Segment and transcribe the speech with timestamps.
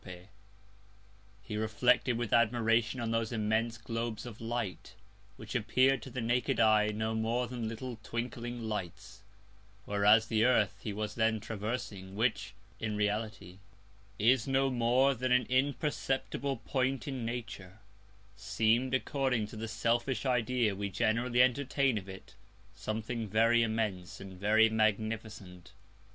[1.43, 4.95] He reflected with Admiration on those immense Globes of Light,
[5.37, 9.21] which appear'd to the naked Eye no more than little twinkling Lights;
[9.85, 13.59] whereas the Earth he was then traversing, which, in Reality,
[14.17, 17.77] is no more than an imperceptible Point in Nature,
[18.35, 22.33] seem'd, according to the selfish Idea we generally entertain of it,
[22.73, 25.73] something very immense, and very magnificent.